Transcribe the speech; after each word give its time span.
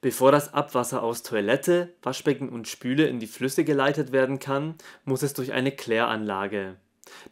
Bevor 0.00 0.30
das 0.30 0.54
Abwasser 0.54 1.02
aus 1.02 1.24
Toilette, 1.24 1.94
Waschbecken 2.02 2.48
und 2.48 2.68
Spüle 2.68 3.06
in 3.06 3.18
die 3.18 3.26
Flüsse 3.26 3.64
geleitet 3.64 4.12
werden 4.12 4.38
kann, 4.38 4.76
muss 5.04 5.22
es 5.22 5.34
durch 5.34 5.52
eine 5.52 5.72
Kläranlage. 5.72 6.76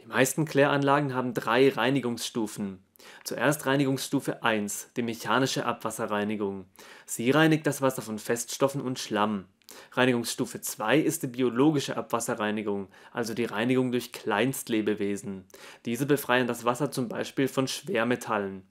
Die 0.00 0.06
meisten 0.06 0.46
Kläranlagen 0.46 1.14
haben 1.14 1.32
drei 1.32 1.68
Reinigungsstufen. 1.68 2.82
Zuerst 3.22 3.66
Reinigungsstufe 3.66 4.42
1, 4.42 4.90
die 4.96 5.02
mechanische 5.02 5.64
Abwasserreinigung. 5.64 6.64
Sie 7.04 7.30
reinigt 7.30 7.68
das 7.68 7.82
Wasser 7.82 8.02
von 8.02 8.18
Feststoffen 8.18 8.80
und 8.80 8.98
Schlamm. 8.98 9.44
Reinigungsstufe 9.92 10.60
2 10.60 10.98
ist 10.98 11.22
die 11.22 11.28
biologische 11.28 11.96
Abwasserreinigung, 11.96 12.88
also 13.12 13.34
die 13.34 13.44
Reinigung 13.44 13.92
durch 13.92 14.12
Kleinstlebewesen. 14.12 15.44
Diese 15.84 16.06
befreien 16.06 16.46
das 16.46 16.64
Wasser 16.64 16.90
zum 16.90 17.08
Beispiel 17.08 17.48
von 17.48 17.66
Schwermetallen. 17.66 18.62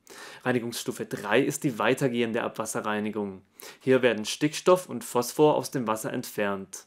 Reinigungsstufe 0.44 1.06
3 1.06 1.42
ist 1.42 1.64
die 1.64 1.80
weitergehende 1.80 2.44
Abwasserreinigung. 2.44 3.42
Hier 3.80 4.02
werden 4.02 4.26
Stickstoff 4.26 4.88
und 4.88 5.04
Phosphor 5.04 5.56
aus 5.56 5.72
dem 5.72 5.88
Wasser 5.88 6.14
entfernt. 6.14 6.86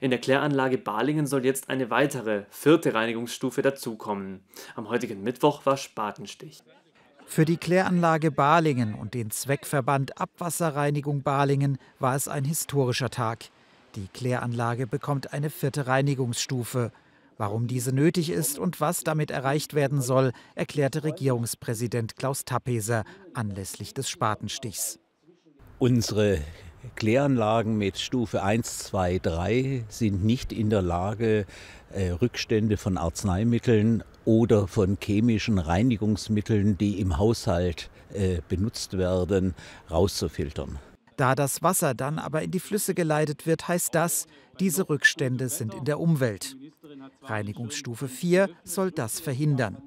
In 0.00 0.10
der 0.10 0.20
Kläranlage 0.20 0.78
Balingen 0.78 1.26
soll 1.26 1.44
jetzt 1.44 1.68
eine 1.68 1.90
weitere, 1.90 2.44
vierte 2.50 2.94
Reinigungsstufe 2.94 3.62
dazukommen. 3.62 4.44
Am 4.74 4.88
heutigen 4.88 5.22
Mittwoch 5.22 5.66
war 5.66 5.76
Spatenstich. 5.76 6.62
Für 7.26 7.44
die 7.44 7.56
Kläranlage 7.58 8.30
Balingen 8.30 8.94
und 8.94 9.12
den 9.12 9.30
Zweckverband 9.30 10.18
Abwasserreinigung 10.18 11.22
Balingen 11.22 11.76
war 11.98 12.14
es 12.14 12.28
ein 12.28 12.44
historischer 12.44 13.10
Tag. 13.10 13.50
Die 13.94 14.08
Kläranlage 14.08 14.86
bekommt 14.86 15.32
eine 15.32 15.50
vierte 15.50 15.86
Reinigungsstufe. 15.86 16.92
Warum 17.36 17.66
diese 17.66 17.92
nötig 17.92 18.30
ist 18.30 18.58
und 18.58 18.80
was 18.80 19.04
damit 19.04 19.30
erreicht 19.30 19.74
werden 19.74 20.00
soll, 20.00 20.32
erklärte 20.54 21.04
Regierungspräsident 21.04 22.16
Klaus 22.16 22.44
Tappeser 22.46 23.04
anlässlich 23.34 23.92
des 23.92 24.08
Spatenstichs. 24.08 24.98
Unsere 25.78 26.38
Kläranlagen 26.96 27.78
mit 27.78 27.98
Stufe 27.98 28.42
1, 28.42 28.78
2, 28.78 29.18
3 29.20 29.84
sind 29.88 30.24
nicht 30.24 30.52
in 30.52 30.70
der 30.70 30.82
Lage, 30.82 31.46
äh, 31.92 32.10
Rückstände 32.10 32.76
von 32.76 32.98
Arzneimitteln 32.98 34.02
oder 34.24 34.66
von 34.66 34.98
chemischen 35.00 35.58
Reinigungsmitteln, 35.58 36.76
die 36.76 36.98
im 37.00 37.18
Haushalt 37.18 37.90
äh, 38.12 38.40
benutzt 38.48 38.98
werden, 38.98 39.54
rauszufiltern. 39.90 40.78
Da 41.16 41.34
das 41.34 41.62
Wasser 41.62 41.94
dann 41.94 42.18
aber 42.18 42.42
in 42.42 42.50
die 42.50 42.60
Flüsse 42.60 42.94
geleitet 42.94 43.46
wird, 43.46 43.68
heißt 43.68 43.94
das, 43.94 44.26
diese 44.60 44.88
Rückstände 44.88 45.48
sind 45.48 45.74
in 45.74 45.84
der 45.84 46.00
Umwelt. 46.00 46.56
Reinigungsstufe 47.22 48.08
4 48.08 48.50
soll 48.64 48.90
das 48.90 49.20
verhindern. 49.20 49.82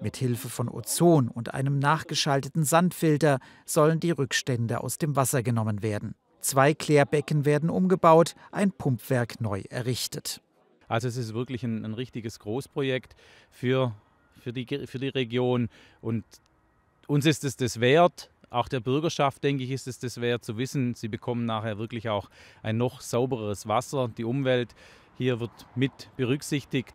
Mit 0.00 0.16
Hilfe 0.16 0.48
von 0.48 0.68
Ozon 0.68 1.28
und 1.28 1.52
einem 1.52 1.78
nachgeschalteten 1.78 2.64
Sandfilter 2.64 3.38
sollen 3.66 4.00
die 4.00 4.12
Rückstände 4.12 4.82
aus 4.82 4.98
dem 4.98 5.14
Wasser 5.16 5.42
genommen 5.42 5.82
werden. 5.82 6.14
Zwei 6.40 6.74
Klärbecken 6.74 7.44
werden 7.44 7.70
umgebaut, 7.70 8.34
ein 8.50 8.72
Pumpwerk 8.72 9.40
neu 9.40 9.62
errichtet. 9.70 10.40
Also 10.88 11.06
es 11.06 11.16
ist 11.16 11.34
wirklich 11.34 11.62
ein, 11.62 11.84
ein 11.84 11.94
richtiges 11.94 12.38
Großprojekt 12.38 13.14
für, 13.50 13.94
für, 14.40 14.52
die, 14.52 14.66
für 14.86 14.98
die 14.98 15.08
Region 15.08 15.68
und 16.00 16.24
uns 17.06 17.26
ist 17.26 17.44
es 17.44 17.56
das 17.56 17.80
wert, 17.80 18.30
auch 18.50 18.68
der 18.68 18.80
Bürgerschaft, 18.80 19.42
denke 19.44 19.64
ich, 19.64 19.70
ist 19.70 19.86
es 19.86 19.98
das 19.98 20.20
wert 20.20 20.44
zu 20.44 20.58
wissen, 20.58 20.94
sie 20.94 21.08
bekommen 21.08 21.46
nachher 21.46 21.78
wirklich 21.78 22.08
auch 22.08 22.28
ein 22.62 22.76
noch 22.76 23.00
saubereres 23.00 23.68
Wasser. 23.68 24.08
Die 24.16 24.24
Umwelt 24.24 24.74
hier 25.16 25.40
wird 25.40 25.50
mit 25.76 26.10
berücksichtigt. 26.16 26.94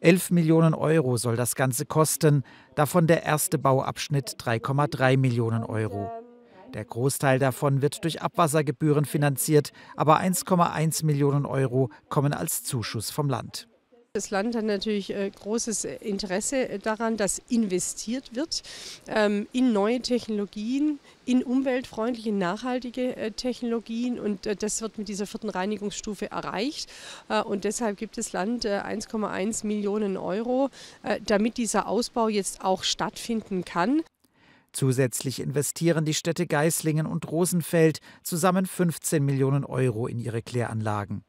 11 0.00 0.30
Millionen 0.30 0.74
Euro 0.74 1.16
soll 1.16 1.36
das 1.36 1.54
Ganze 1.54 1.86
kosten, 1.86 2.44
davon 2.74 3.06
der 3.06 3.22
erste 3.22 3.58
Bauabschnitt 3.58 4.36
3,3 4.38 5.16
Millionen 5.16 5.64
Euro. 5.64 6.23
Der 6.74 6.84
Großteil 6.84 7.38
davon 7.38 7.82
wird 7.82 8.02
durch 8.02 8.20
Abwassergebühren 8.20 9.04
finanziert, 9.04 9.72
aber 9.96 10.20
1,1 10.20 11.04
Millionen 11.04 11.46
Euro 11.46 11.90
kommen 12.08 12.32
als 12.32 12.64
Zuschuss 12.64 13.10
vom 13.10 13.28
Land. 13.28 13.68
Das 14.16 14.30
Land 14.30 14.54
hat 14.54 14.64
natürlich 14.64 15.12
äh, 15.12 15.28
großes 15.28 15.84
Interesse 15.84 16.78
daran, 16.78 17.16
dass 17.16 17.42
investiert 17.48 18.36
wird 18.36 18.62
ähm, 19.08 19.48
in 19.52 19.72
neue 19.72 20.00
Technologien, 20.00 21.00
in 21.24 21.42
umweltfreundliche, 21.42 22.30
nachhaltige 22.32 23.16
äh, 23.16 23.32
Technologien 23.32 24.20
und 24.20 24.46
äh, 24.46 24.54
das 24.54 24.82
wird 24.82 24.98
mit 24.98 25.08
dieser 25.08 25.26
vierten 25.26 25.48
Reinigungsstufe 25.48 26.30
erreicht. 26.30 26.90
Und 27.46 27.64
deshalb 27.64 27.96
gibt 27.96 28.18
das 28.18 28.32
Land 28.32 28.66
1,1 28.66 29.66
Millionen 29.66 30.16
Euro, 30.16 30.70
damit 31.26 31.56
dieser 31.56 31.88
Ausbau 31.88 32.28
jetzt 32.28 32.62
auch 32.62 32.84
stattfinden 32.84 33.64
kann. 33.64 34.02
Zusätzlich 34.74 35.38
investieren 35.38 36.04
die 36.04 36.14
Städte 36.14 36.48
Geislingen 36.48 37.06
und 37.06 37.30
Rosenfeld 37.30 38.00
zusammen 38.24 38.66
15 38.66 39.24
Millionen 39.24 39.64
Euro 39.64 40.08
in 40.08 40.18
ihre 40.18 40.42
Kläranlagen. 40.42 41.22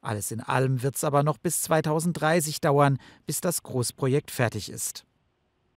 Alles 0.00 0.30
in 0.30 0.40
allem 0.40 0.82
wird 0.82 0.96
es 0.96 1.04
aber 1.04 1.22
noch 1.22 1.36
bis 1.36 1.60
2030 1.60 2.62
dauern, 2.62 2.96
bis 3.26 3.42
das 3.42 3.62
Großprojekt 3.62 4.30
fertig 4.30 4.70
ist. 4.70 5.04